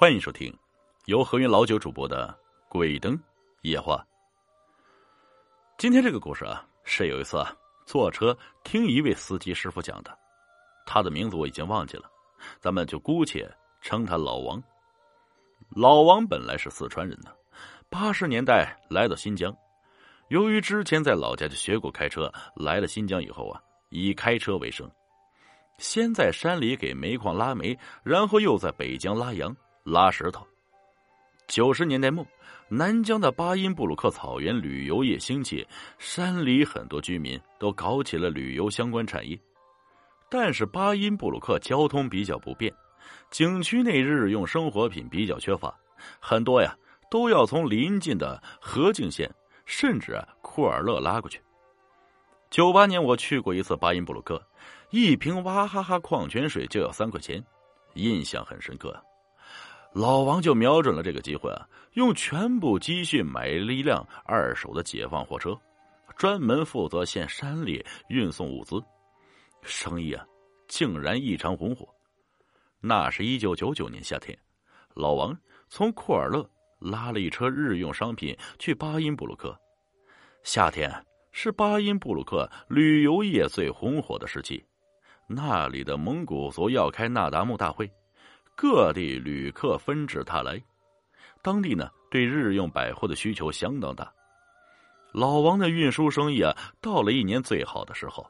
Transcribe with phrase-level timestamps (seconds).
[0.00, 0.56] 欢迎收听
[1.06, 2.28] 由何云老九主播的
[2.68, 3.18] 《鬼灯
[3.62, 3.96] 夜话》。
[5.76, 7.52] 今天这个故事啊，是有一次啊，
[7.84, 10.16] 坐车听一位司机师傅讲的，
[10.86, 12.08] 他的名字我已经忘记了，
[12.60, 14.62] 咱们就姑且称他老王。
[15.70, 17.32] 老王本来是四川人呢，
[17.90, 19.52] 八十年代来到新疆，
[20.28, 24.88] 由于之前在老家就学过开车，来了新疆以后啊，以开车为生，
[25.78, 29.52] 先在山里给煤矿拉煤，然后又在北疆拉羊。
[29.90, 30.46] 拉石头。
[31.46, 32.26] 九十年代末，
[32.68, 35.66] 南疆的巴音布鲁克草原旅游业兴起，
[35.98, 39.38] 山里很多居民都搞起了旅游相关产业。
[40.28, 42.70] 但是巴音布鲁克交通比较不便，
[43.30, 45.74] 景区内日用生活品比较缺乏，
[46.20, 46.76] 很多呀
[47.10, 51.40] 都要从邻近的河静县甚至库尔勒拉过去。
[52.50, 54.42] 九八年我去过一次巴音布鲁克，
[54.90, 57.42] 一瓶娃哈哈矿泉水就要三块钱，
[57.94, 58.94] 印象很深刻。
[59.92, 65.58] 老王就瞄准了这个机会啊，用全部积蓄买了一辆二手的解放货车，
[66.16, 68.80] 专门负责县山里运送物资，
[69.62, 70.24] 生意啊
[70.68, 71.88] 竟然异常红火。
[72.80, 74.38] 那是一九九九年夏天，
[74.94, 75.36] 老王
[75.68, 79.58] 从库尔勒拉了一车日用商品去巴音布鲁克。
[80.44, 80.88] 夏天
[81.32, 84.64] 是巴音布鲁克旅游业最红火的时期，
[85.26, 87.90] 那里的蒙古族要开那达慕大会。
[88.60, 90.60] 各地旅客纷至沓来，
[91.42, 94.12] 当地呢对日用百货的需求相当大。
[95.12, 98.28] 老王的运输生意啊，到了一年最好的时候，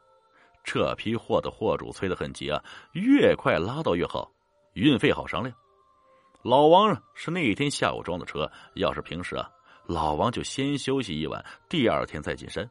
[0.63, 2.63] 这批货的货主催得很急啊，
[2.93, 4.31] 越快拉到越好，
[4.75, 5.57] 运费好商量。
[6.43, 9.51] 老王是那一天下午装的车，要是平时啊，
[9.87, 12.69] 老王就先休息一晚，第二天再进山。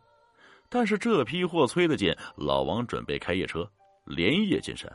[0.70, 3.68] 但是这批货催得紧，老王准备开夜车，
[4.06, 4.88] 连夜进山。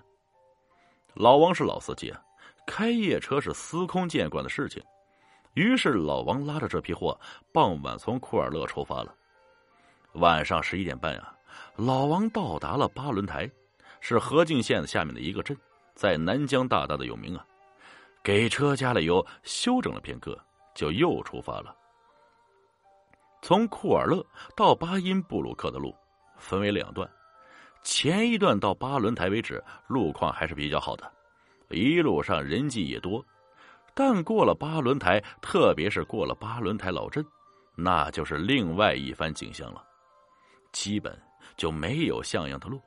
[1.14, 2.22] 老王是老司机啊。
[2.66, 4.82] 开夜车是司空见惯的事情，
[5.54, 7.18] 于是老王拉着这批货，
[7.52, 9.14] 傍晚从库尔勒出发了。
[10.14, 11.34] 晚上十一点半啊，
[11.76, 13.50] 老王到达了巴伦台，
[14.00, 15.56] 是河静县下面的一个镇，
[15.94, 17.46] 在南疆大大的有名啊。
[18.22, 20.38] 给车加了油，休整了片刻，
[20.74, 21.74] 就又出发了。
[23.42, 25.92] 从库尔勒到巴音布鲁克的路
[26.36, 27.10] 分为两段，
[27.82, 31.12] 前一段到巴伦台为止，路况还是比较好的。
[31.72, 33.24] 一路上人迹也多，
[33.94, 37.24] 但过了巴伦台，特别是过了巴伦台老镇，
[37.74, 39.84] 那就是另外一番景象了。
[40.72, 41.20] 基本
[41.56, 42.80] 就没有像样的路，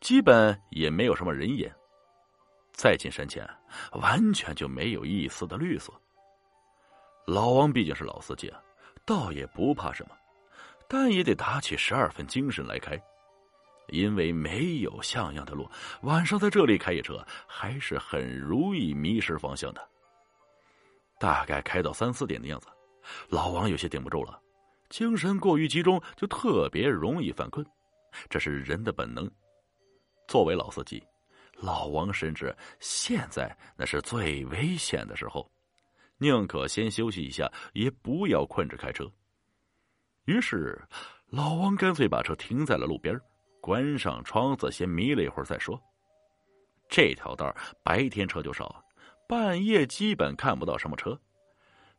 [0.00, 1.74] 基本也没有什么人烟。
[2.72, 3.48] 再进山前，
[3.92, 5.92] 完全就没有一丝的绿色。
[7.26, 8.60] 老王毕竟是老司机啊，
[9.04, 10.16] 倒也不怕什么，
[10.88, 13.00] 但也得打起十二分精神来开。
[13.88, 15.68] 因为没有像样的路，
[16.02, 19.88] 晚上在这里开夜车还是很容易迷失方向的。
[21.18, 22.68] 大概开到三四点的样子，
[23.28, 24.40] 老王有些顶不住了，
[24.88, 27.64] 精神过于集中，就特别容易犯困，
[28.28, 29.30] 这是人的本能。
[30.26, 31.02] 作为老司机，
[31.56, 35.48] 老王深知现在那是最危险的时候，
[36.18, 39.10] 宁可先休息一下，也不要困着开车。
[40.24, 40.82] 于是，
[41.28, 43.18] 老王干脆把车停在了路边
[43.64, 45.80] 关上窗子，先眯了一会儿再说。
[46.86, 47.50] 这条道
[47.82, 48.84] 白天车就少，
[49.26, 51.18] 半夜基本看不到什么车。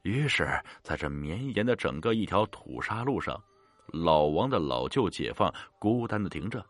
[0.03, 0.47] 于是，
[0.83, 3.41] 在这绵延的整个一条土沙路上，
[3.87, 6.63] 老王的老旧解放孤单的停着，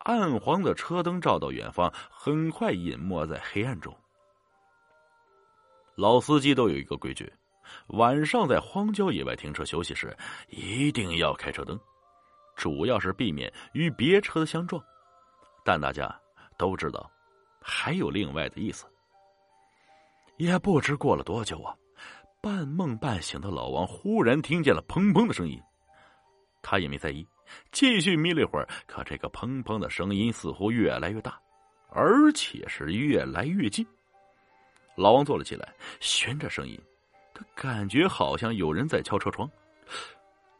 [0.00, 3.96] 暗黄的车灯照到远方，很快隐没在黑暗中。
[5.94, 7.32] 老司机都有一个规矩：
[7.86, 10.14] 晚上在荒郊野外停车休息时，
[10.50, 11.80] 一定要开车灯。
[12.56, 14.82] 主要是避免与别车相撞，
[15.64, 16.14] 但大家
[16.56, 17.10] 都知道，
[17.60, 18.86] 还有另外的意思。
[20.36, 21.74] 也不知过了多久啊，
[22.40, 25.60] 半梦半醒的老王忽然听见了砰砰的声音，
[26.62, 27.26] 他也没在意，
[27.70, 28.68] 继续眯了一会儿。
[28.86, 31.40] 可这个砰砰的声音似乎越来越大，
[31.90, 33.86] 而且是越来越近。
[34.96, 36.80] 老王坐了起来，循着声音，
[37.32, 39.48] 他感觉好像有人在敲车窗，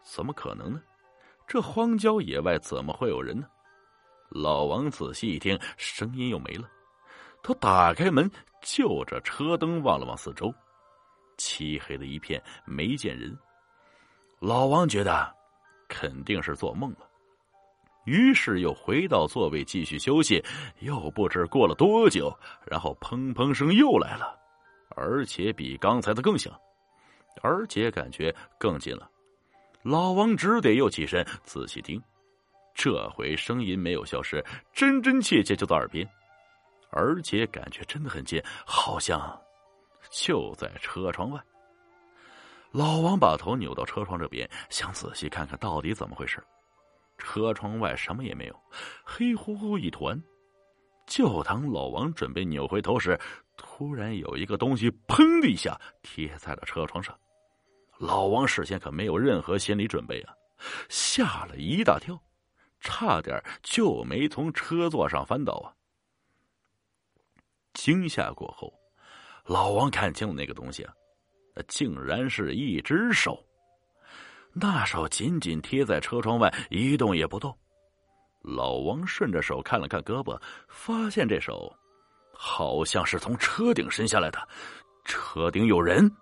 [0.03, 0.81] 怎么可能呢？
[1.47, 3.47] 这荒郊野外怎么会有人呢？
[4.31, 6.69] 老王仔细一听，声音又没了。
[7.43, 8.29] 他打开门，
[8.63, 10.53] 就着车灯望了望四周，
[11.37, 13.37] 漆黑的一片，没见人。
[14.41, 15.33] 老王觉得
[15.89, 17.09] 肯定是做梦了，
[18.07, 20.43] 于是又回到座位继续休息。
[20.81, 22.37] 又不知过了多久，
[22.67, 24.37] 然后砰砰声又来了，
[24.97, 26.53] 而且比刚才的更响，
[27.43, 29.09] 而且感觉更近了。
[29.85, 32.03] 老王只得又起身仔细听，
[32.75, 34.43] 这回声音没有消失，
[34.73, 36.09] 真真切切就在耳边，
[36.91, 39.39] 而且感觉真的很近，好像
[40.11, 41.39] 就在车窗外。
[42.71, 46.43] 老王把头扭到车窗这边，想仔细看看到底怎么回事。
[47.19, 48.59] 车窗外什么也没有，
[49.05, 50.19] 黑乎乎一团。
[51.07, 53.21] 就当老王准备扭回头时，
[53.59, 57.15] 突然有一个东西“砰”的一下贴在了车窗上。
[58.05, 60.35] 老王事先可没有任何心理准备啊，
[60.91, 62.21] 吓了一大跳，
[62.79, 65.73] 差点就没从车座上翻倒啊！
[67.73, 68.71] 惊吓过后，
[69.47, 70.93] 老王看清了那个东西啊，
[71.55, 73.43] 那竟然是一只手，
[74.53, 77.57] 那手紧紧贴在车窗外，一动也不动。
[78.43, 81.75] 老王顺着手看了看胳膊，发现这手
[82.35, 84.47] 好像是从车顶伸下来的，
[85.07, 86.15] 车顶有人。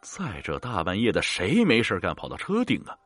[0.00, 2.96] 在这大半夜的，谁没事干跑到车顶啊？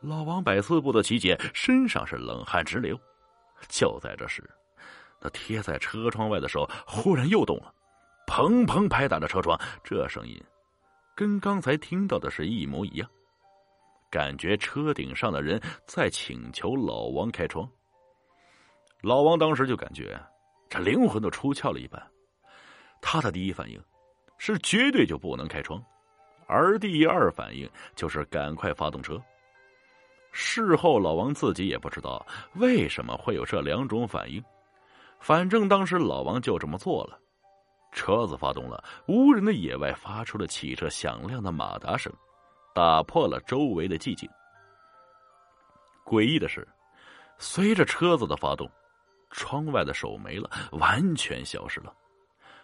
[0.00, 2.98] 老王百思不得其解，身上是冷汗直流。
[3.68, 4.48] 就在这时，
[5.20, 7.74] 那贴在车窗外的手忽然又动了，
[8.26, 10.40] 砰砰拍打着车窗，这声音
[11.16, 13.10] 跟刚才听到的是一模一样。
[14.10, 17.68] 感觉车顶上的人在请求老王开窗。
[19.02, 20.18] 老王当时就感觉
[20.68, 22.00] 这灵魂都出窍了一般，
[23.02, 23.82] 他的第一反应
[24.38, 25.84] 是绝对就不能开窗，
[26.46, 29.20] 而第二反应就是赶快发动车。
[30.32, 32.24] 事后老王自己也不知道
[32.54, 34.42] 为什么会有这两种反应，
[35.20, 37.18] 反正当时老王就这么做了。
[37.92, 42.12] 车子发动了，无人的野外发出了汽车响亮的马达声。
[42.74, 44.28] 打破了周围的寂静。
[46.04, 46.68] 诡异的是，
[47.38, 48.70] 随着车子的发动，
[49.30, 51.92] 窗外的手没了，完全消失了，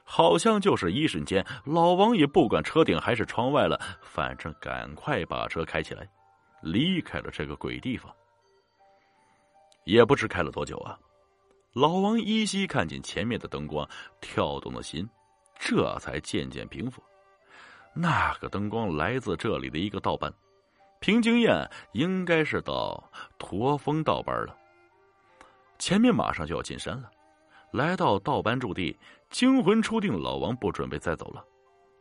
[0.05, 1.45] 好像就是一瞬间。
[1.65, 6.09] 老王也不管车顶还是窗外了，反正赶快把车开起来，
[6.63, 8.15] 离开了这个鬼地方。
[9.85, 10.99] 也不知开了多久啊，
[11.73, 13.87] 老王依稀看见前面的灯光，
[14.21, 15.09] 跳动的心
[15.59, 17.03] 这才渐渐平复。
[17.93, 20.33] 那个灯光来自这里的一个道班，
[21.01, 23.03] 凭经验应该是到
[23.39, 24.57] 驼峰道班了。
[25.79, 27.11] 前面马上就要进山了，
[27.75, 28.97] 来到道班驻地，
[29.31, 31.45] 惊魂初定，老王不准备再走了，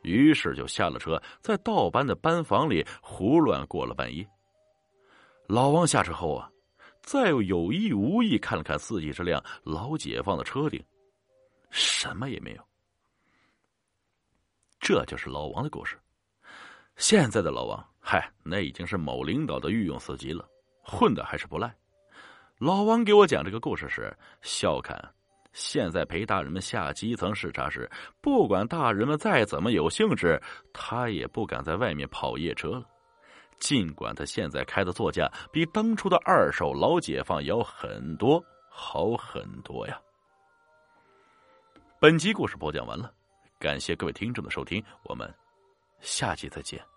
[0.04, 4.24] 于是就下了车，在道班的班房里胡乱过了半夜。
[5.48, 6.48] 老王下车后啊，
[7.02, 10.80] 再有意无意看了看自己这辆老解放的车顶，
[11.72, 12.64] 什么也没有。
[14.80, 15.98] 这就是老王的故事。
[16.98, 20.48] 现在的老王，嗨，那已经是某领导的御用司机了，
[20.84, 21.76] 混的还是不赖。
[22.60, 25.12] 老王给我讲这个故事时，笑侃：
[25.54, 27.90] 现在陪大人们下基层视察时，
[28.22, 30.42] 不管大人们再怎么有兴致，
[30.74, 32.84] 他也不敢在外面跑夜车了。
[33.60, 39.98] 尽管他现在开的座驾比当初的二手老解放要很多，好很多呀。
[42.00, 43.14] 本集故事播讲完了。
[43.60, 45.34] 感谢各位听众的收听，我们
[46.02, 46.93] 下集再见。